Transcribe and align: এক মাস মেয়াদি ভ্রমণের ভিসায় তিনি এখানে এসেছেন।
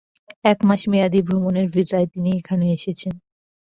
এক 0.45 0.59
মাস 0.67 0.81
মেয়াদি 0.91 1.19
ভ্রমণের 1.27 1.67
ভিসায় 1.73 2.07
তিনি 2.13 2.29
এখানে 2.39 2.65
এসেছেন। 2.77 3.13